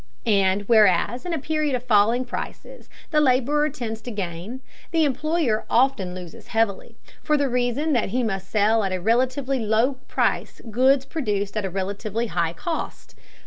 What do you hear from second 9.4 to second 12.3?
low price goods produced at a relatively